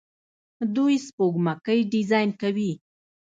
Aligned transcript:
دوی 0.75 0.95
سپوږمکۍ 1.07 1.79
ډیزاین 1.91 2.29
کوي. 2.41 2.71